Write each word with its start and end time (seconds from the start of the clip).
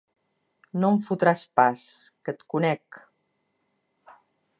No 0.83 0.87
em 0.93 0.95
fotràs 1.09 1.43
pas, 1.59 1.83
que 2.29 2.35
et 2.37 2.41
conec! 2.55 2.99